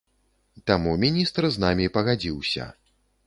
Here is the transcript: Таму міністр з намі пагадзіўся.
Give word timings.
Таму 0.69 0.95
міністр 1.03 1.47
з 1.55 1.63
намі 1.65 1.85
пагадзіўся. 1.97 2.69